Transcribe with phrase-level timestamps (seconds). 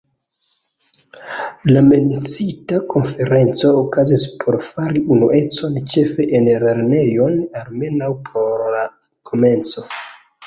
[1.71, 7.29] La menciita konferenco okazis por fari unuecon ĉefe en lernejoj,
[7.61, 8.81] almenaŭ por la
[9.33, 9.85] komenco.